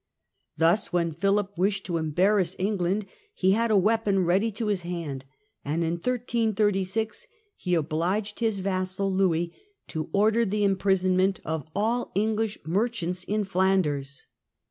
Thus 0.57 0.91
when 0.91 1.11
Philip 1.11 1.51
wished 1.59 1.85
to 1.85 1.97
embarrass 1.97 2.55
England 2.57 3.05
he 3.35 3.51
had 3.51 3.69
a 3.69 3.77
weapon 3.77 4.25
ready 4.25 4.49
to 4.53 4.65
his 4.65 4.81
hand, 4.81 5.25
and 5.63 5.83
in 5.83 5.93
1336 5.93 7.27
he 7.55 7.75
obliged 7.75 8.39
his 8.39 8.57
vassal 8.61 9.13
Louis 9.13 9.53
to 9.89 10.09
order 10.11 10.43
the 10.43 10.63
imprisonment 10.63 11.39
of 11.45 11.67
all 11.75 12.11
EngHsh 12.15 12.65
merchants 12.65 13.23
in 13.23 13.43
Flanders. 13.43 14.25